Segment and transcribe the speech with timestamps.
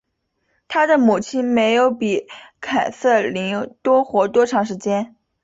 [0.67, 2.25] 她的母亲没有比
[2.59, 5.15] 凯瑟琳多活多长时间。